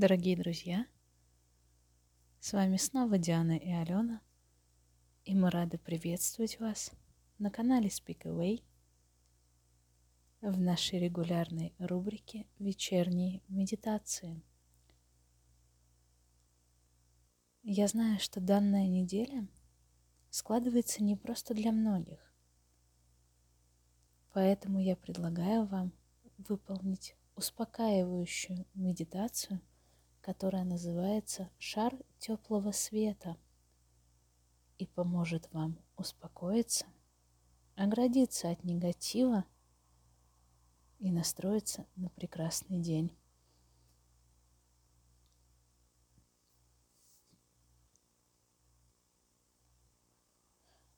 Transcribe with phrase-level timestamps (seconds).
[0.00, 0.86] Дорогие друзья,
[2.40, 4.22] с вами снова Диана и Алена,
[5.26, 6.92] и мы рады приветствовать вас
[7.38, 8.62] на канале Speak Away
[10.40, 14.42] в нашей регулярной рубрике «Вечерние медитации».
[17.62, 19.46] Я знаю, что данная неделя
[20.30, 22.34] складывается не просто для многих,
[24.32, 25.92] поэтому я предлагаю вам
[26.38, 29.60] выполнить успокаивающую медитацию,
[30.20, 33.36] которая называется «Шар теплого света»
[34.78, 36.86] и поможет вам успокоиться,
[37.74, 39.44] оградиться от негатива
[40.98, 43.10] и настроиться на прекрасный день.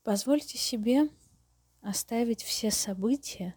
[0.02, 1.08] Позвольте себе
[1.80, 3.54] оставить все события,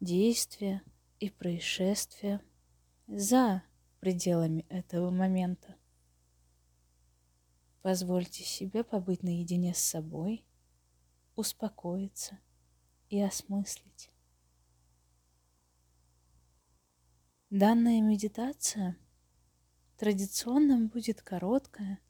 [0.00, 0.82] действия
[1.18, 2.42] и происшествия
[3.06, 3.62] за
[4.02, 5.76] пределами этого момента.
[7.82, 10.44] Позвольте себе побыть наедине с собой,
[11.36, 12.38] успокоиться
[13.10, 14.10] и осмыслить.
[17.48, 18.98] Данная медитация
[19.96, 22.00] традиционно будет короткая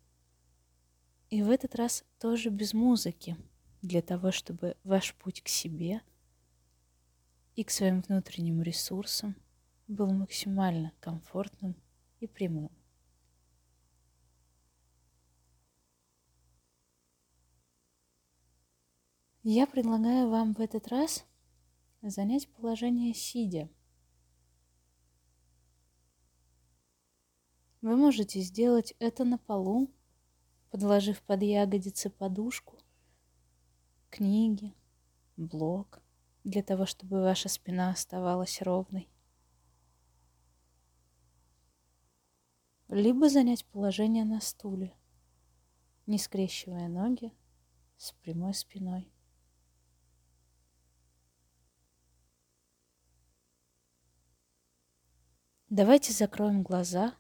[1.29, 3.37] и в этот раз тоже без музыки,
[3.83, 6.01] для того, чтобы ваш путь к себе–
[7.55, 9.37] и к своим внутренним ресурсам
[9.89, 11.77] был максимально комфортным
[12.23, 12.71] и прямым.
[19.43, 21.25] Я предлагаю вам в этот раз
[22.01, 23.69] занять положение сидя.
[27.81, 29.91] Вы можете сделать это на полу,
[30.71, 32.79] подложив под ягодицы подушку,
[34.11, 34.75] книги,
[35.37, 36.01] блок–
[36.45, 39.09] для того, чтобы ваша спина оставалась ровной.
[42.95, 44.95] Либо занять положение на стуле,
[46.05, 47.33] не скрещивая ноги
[47.97, 49.11] с прямой спиной.
[55.71, 57.17] Давайте закроем глаза,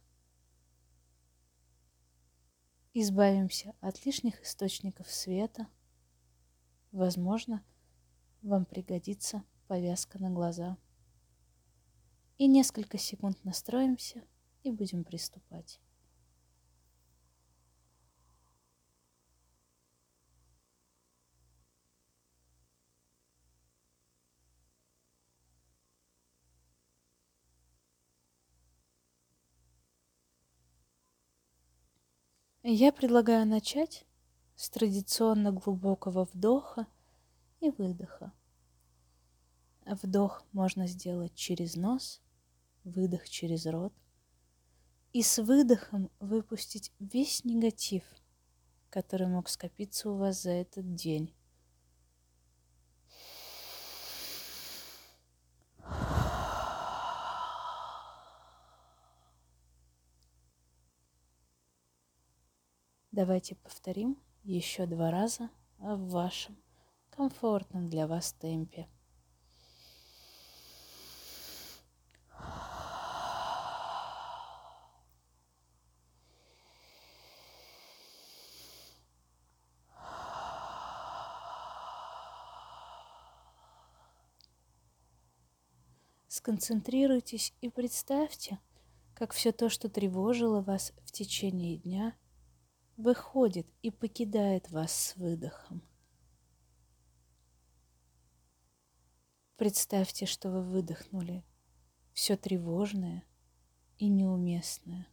[2.93, 5.69] избавимся от лишних источников света,
[6.91, 7.65] возможно,
[8.43, 10.77] вам пригодится повязка на глаза.
[12.37, 14.22] И несколько секунд настроимся
[14.62, 15.81] и будем приступать.
[32.65, 34.06] Я предлагаю начать
[34.55, 36.87] с традиционно глубокого вдоха
[37.59, 38.33] и выдоха.
[39.84, 42.23] Вдох можно сделать через нос,
[42.84, 43.93] выдох через рот.
[45.12, 48.03] И с выдохом выпустить весь негатив,
[48.89, 51.34] который мог скопиться у вас за этот день.
[63.11, 66.56] Давайте повторим еще два раза в вашем
[67.11, 68.89] комфортном для вас темпе.
[86.34, 88.59] Сконцентрируйтесь и представьте,
[89.12, 92.16] как все то, что тревожило вас в течение дня,
[92.97, 95.82] выходит и покидает вас с выдохом.
[99.56, 101.44] Представьте, что вы выдохнули
[102.15, 103.26] все тревожное
[103.99, 105.06] и неуместное.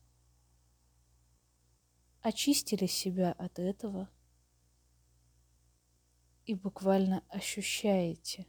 [2.22, 4.10] Очистили себя от этого
[6.46, 8.48] и буквально ощущаете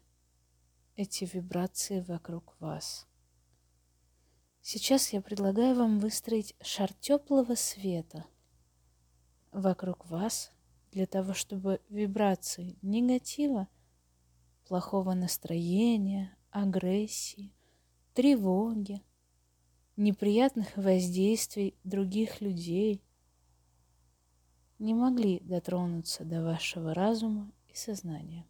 [0.97, 3.07] эти вибрации вокруг вас.
[4.61, 8.27] Сейчас я предлагаю вам выстроить шар теплого света
[9.53, 10.53] вокруг вас
[10.93, 13.69] для того, чтобы вибрации негатива–
[14.71, 17.53] плохого настроения, агрессии,
[18.15, 19.03] тревоги,
[19.97, 23.03] неприятных воздействий других людей
[24.79, 28.47] не могли дотронуться до вашего разума и сознания.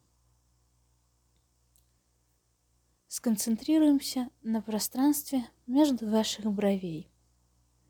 [3.13, 7.11] Сконцентрируемся на пространстве между ваших бровей.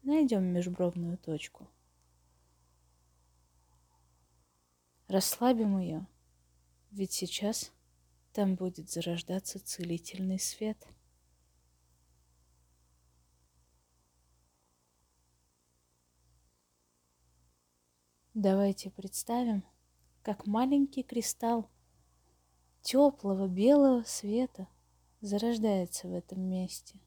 [0.02, 1.68] Найдем межбровную точку.
[5.08, 6.06] Расслабим ее,
[6.90, 7.70] ведь сейчас
[8.32, 10.88] там будет зарождаться целительный свет.
[18.32, 19.64] Давайте представим,
[20.22, 21.68] как маленький кристалл
[22.80, 24.66] теплого белого света–
[25.20, 27.00] зарождается в этом месте.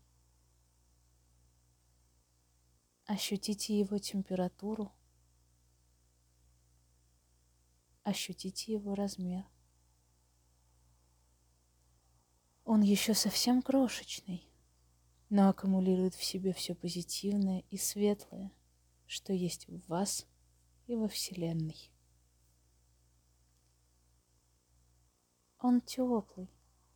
[3.06, 4.92] Ощутите его температуру,
[8.04, 9.46] ощутите его размер.
[12.66, 14.48] Он еще совсем крошечный,
[15.30, 18.52] но аккумулирует в себе все позитивное и светлое,
[19.06, 20.26] что есть в вас
[20.88, 21.92] и во Вселенной.
[25.60, 26.50] Он теплый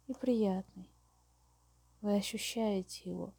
[0.08, 0.97] и приятный.
[2.02, 3.34] Вы ощущаете его.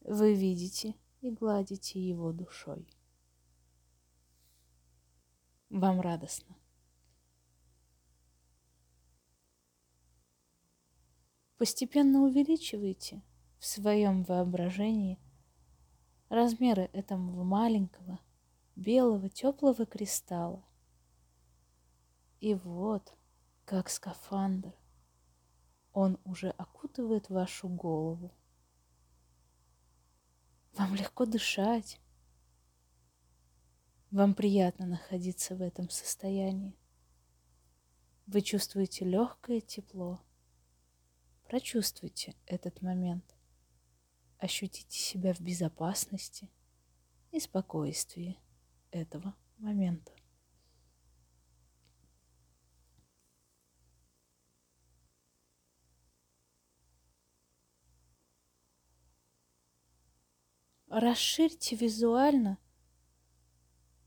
[0.00, 2.88] Вы видите и гладите его душой.
[5.70, 6.56] Вам радостно.
[11.56, 13.22] Постепенно увеличивайте
[13.58, 15.20] в своем воображении
[16.28, 18.18] размеры этого маленького
[18.74, 20.64] белого теплого кристалла.
[22.40, 23.14] И вот,
[23.64, 24.74] как скафандр,
[25.92, 28.32] он уже окутывает вашу голову.
[30.74, 32.00] Вам легко дышать.
[34.10, 36.76] Вам приятно находиться в этом состоянии.
[38.26, 40.22] Вы чувствуете легкое тепло.
[41.44, 43.36] Прочувствуйте этот момент.
[44.38, 46.48] Ощутите себя в безопасности
[47.30, 48.38] и спокойствии
[48.90, 50.12] этого момента.
[60.92, 62.58] Расширьте визуально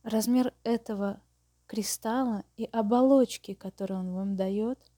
[0.04, 1.22] размер этого
[1.66, 4.80] кристалла и оболочки, которую он вам дает–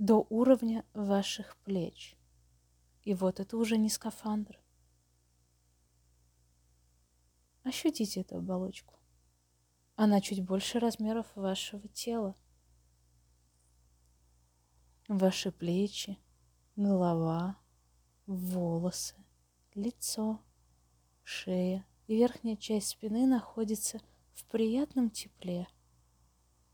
[0.00, 2.16] до уровня ваших плеч.
[3.02, 4.58] И вот это уже не скафандр.
[7.64, 8.98] Ощутите эту оболочку.
[9.96, 12.34] Она чуть больше размеров вашего тела.
[15.06, 16.18] Ваши плечи,
[16.76, 17.58] голова,
[18.24, 19.22] волосы,
[19.74, 20.40] лицо,
[21.22, 24.00] шея и верхняя часть спины находится
[24.34, 25.68] в приятном тепле,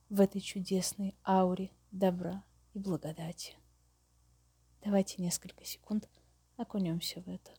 [0.08, 2.44] в этой чудесной ауре добра
[2.74, 3.56] и благодати.
[4.82, 6.08] Давайте несколько секунд
[6.56, 7.50] окунемся в это.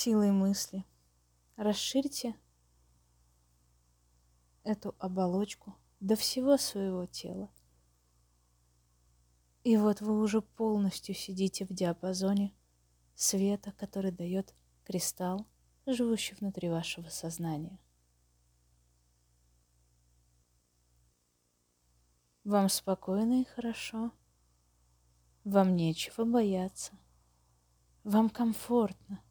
[0.00, 0.84] Силой мысли
[1.56, 2.36] расширьте
[4.62, 7.50] эту оболочку до всего своего тела.
[9.64, 12.54] И вот вы уже полностью сидите в диапазоне
[13.16, 14.54] света, который дает
[14.84, 15.48] кристалл,
[15.84, 17.80] живущий внутри вашего сознания.
[22.44, 24.12] Вам спокойно и хорошо.
[25.42, 26.96] Вам нечего бояться.
[28.04, 29.24] Вам комфортно.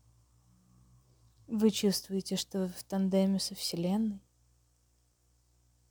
[1.47, 4.21] Вы чувствуете, что вы в тандеме со Вселенной.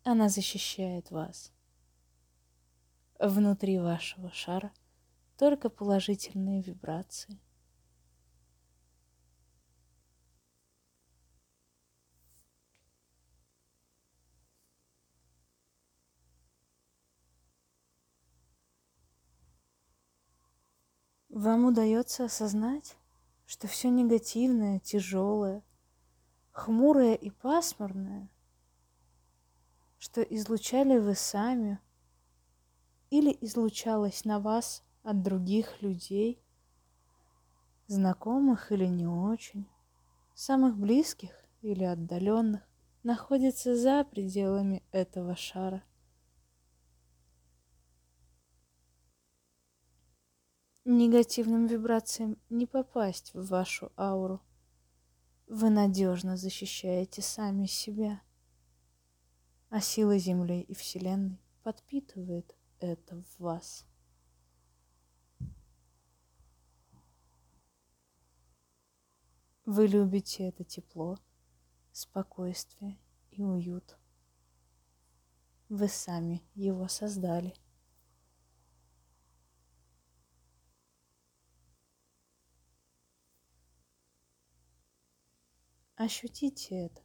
[0.05, 1.51] Она защищает вас.
[3.19, 4.71] Внутри вашего шара
[5.39, 7.41] только положительные вибрации.
[21.31, 22.97] Вам удается осознать,
[23.47, 25.63] что все негативное, тяжелое,
[26.53, 28.29] хмурое и пасмурное,
[29.99, 31.79] что излучали вы сами–
[33.11, 36.43] или излучалось на вас от других людей,
[37.87, 39.67] знакомых или не очень,
[40.35, 41.31] самых близких
[41.63, 42.63] или отдаленных,
[43.03, 45.83] находится за пределами этого шара.
[50.89, 54.41] Негативным вибрациям не попасть в вашу ауру.
[55.49, 58.23] Вы надежно защищаете сами себя,
[59.69, 63.85] а сила Земли и Вселенной подпитывает это в вас.
[69.65, 71.19] Вы любите это тепло,
[71.91, 72.97] спокойствие
[73.33, 73.99] и уют.
[75.69, 77.57] Вы сами его создали.
[85.97, 87.01] Ощутите это.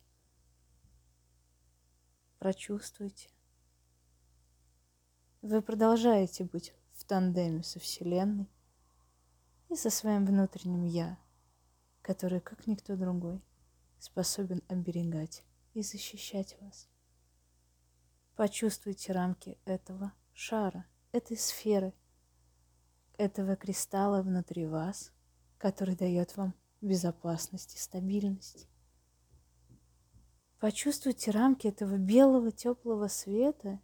[2.39, 3.29] Прочувствуйте.
[5.41, 8.49] Вы продолжаете быть в тандеме со Вселенной
[9.69, 11.17] и со своим внутренним «я»,
[12.01, 13.41] который, как никто другой,
[13.97, 16.89] способен оберегать и защищать вас.
[18.35, 21.93] Почувствуйте рамки этого шара, этой сферы,
[23.17, 25.13] этого кристалла внутри вас,
[25.57, 28.67] который дает вам безопасность и стабильность.
[30.61, 33.81] Почувствуйте рамки этого белого теплого света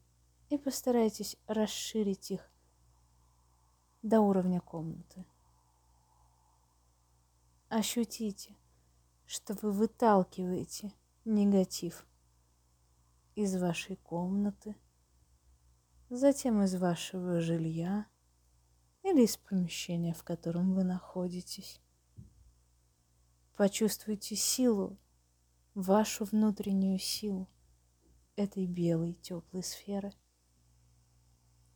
[0.50, 2.52] и постарайтесь расширить их
[4.04, 5.26] до уровня комнаты.
[7.68, 8.56] Ощутите,
[9.26, 10.94] что вы выталкиваете
[11.26, 12.06] негатив
[13.34, 14.76] из вашей комнаты,
[16.12, 18.06] затем из вашего жилья
[19.02, 21.82] или из помещения, в котором вы находитесь.
[23.56, 25.00] Почувствуйте силу,
[25.78, 27.48] вашу внутреннюю силу
[28.36, 30.12] этой белой теплой сферы.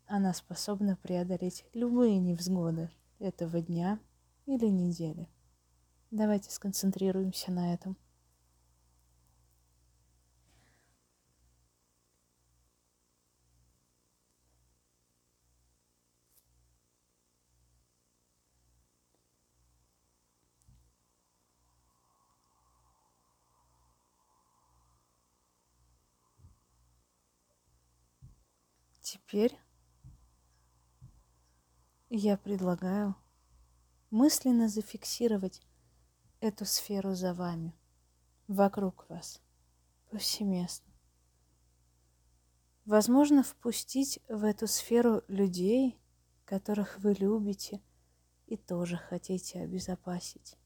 [0.07, 2.89] Она способна преодолеть любые невзгоды
[3.19, 3.99] этого дня
[4.47, 5.29] или недели.
[6.09, 7.95] Давайте сконцентрируемся на этом.
[29.11, 29.59] Теперь
[32.09, 33.13] я предлагаю
[34.09, 35.61] мысленно зафиксировать
[36.39, 37.75] эту сферу за вами,
[38.47, 39.41] вокруг вас,
[40.09, 40.93] повсеместно.
[42.85, 45.99] Возможно, впустить в эту сферу людей,
[46.45, 47.81] которых вы любите
[48.47, 50.57] и тоже хотите обезопасить.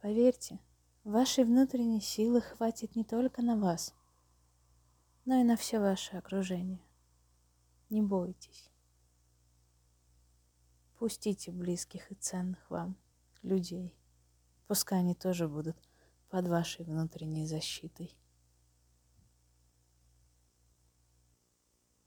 [0.00, 0.60] Поверьте,
[1.04, 3.92] вашей внутренней силы хватит не только на вас,
[5.26, 6.80] но и на все ваше окружение.
[7.90, 8.70] Не бойтесь.
[10.96, 12.96] Пустите близких и ценных вам
[13.42, 13.96] людей.
[14.68, 15.76] Пускай они тоже будут
[16.28, 18.16] под вашей внутренней защитой.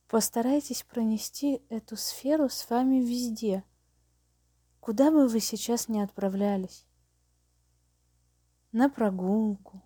[0.08, 3.66] Постарайтесь пронести эту сферу с вами везде,
[4.80, 6.86] куда бы вы сейчас не отправлялись.
[8.72, 9.84] На прогулку,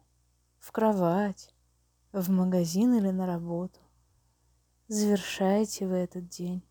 [0.59, 1.55] в кровать,
[2.11, 3.79] в магазин или на работу
[4.87, 6.63] завершаете вы этот день.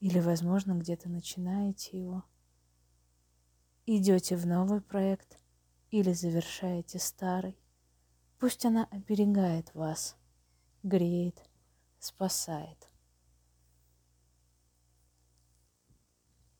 [0.00, 2.24] Или, возможно, где-то начинаете его.
[3.86, 5.38] Идете в новый проект
[5.90, 7.58] или завершаете старый.
[8.38, 10.16] Пусть она оберегает вас,
[10.82, 11.42] греет,
[11.98, 12.88] спасает.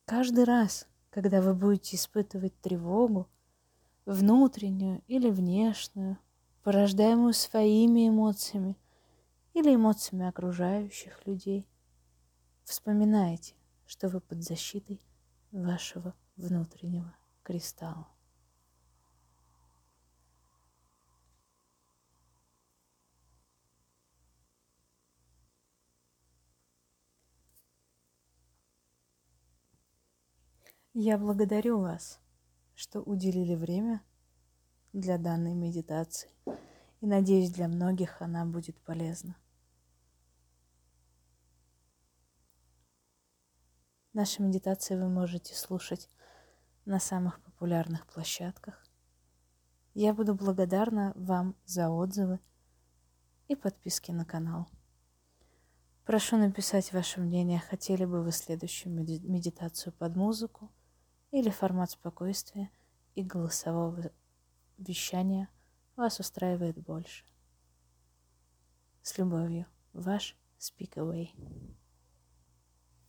[0.04, 3.28] Каждый раз, когда вы будете испытывать тревогу,
[4.06, 6.18] внутреннюю или внешнюю,
[6.62, 8.76] порождаемую своими эмоциями–
[9.58, 11.68] или эмоциями окружающих людей.
[12.64, 13.54] Вспоминайте,
[13.86, 15.00] что вы под защитой
[15.50, 18.08] вашего внутреннего кристалла.
[30.94, 32.20] Я благодарю вас,
[32.74, 34.02] что уделили время
[34.92, 36.30] для данной медитации
[37.00, 39.36] и надеюсь, для многих она будет полезна.
[44.18, 46.08] Наши медитации вы можете слушать
[46.86, 48.84] на самых популярных площадках.
[49.94, 52.40] Я буду благодарна вам за отзывы
[53.46, 54.66] и подписки на канал.
[56.04, 60.72] Прошу написать ваше мнение, хотели бы вы следующую медитацию под музыку
[61.30, 62.72] или формат спокойствия
[63.14, 64.10] и голосового
[64.78, 65.48] вещания–
[65.96, 67.24] вас устраивает больше.
[69.00, 71.28] С любовью, ваш Speak Away.